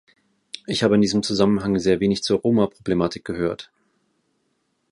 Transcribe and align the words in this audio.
Ich 0.65 0.81
habe 0.81 0.95
in 0.95 1.01
diesem 1.01 1.21
Zusammenhang 1.21 1.77
sehr 1.77 1.99
wenig 1.99 2.23
zur 2.23 2.39
Roma-Problematik 2.39 3.23
gehört. 3.23 3.71